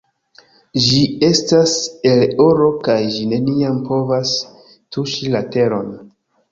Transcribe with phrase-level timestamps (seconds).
[0.85, 1.75] Ĝi estas
[2.13, 4.37] el oro kaj ĝi neniam povas
[4.97, 5.99] tuŝi la teron.